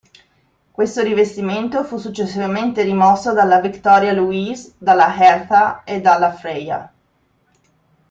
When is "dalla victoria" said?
3.33-4.13